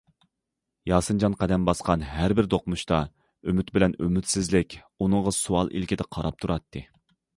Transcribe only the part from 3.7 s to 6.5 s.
بىلەن ئۈمىدسىزلىك ئۇنىڭغا سوئال ئىلكىدە قاراپ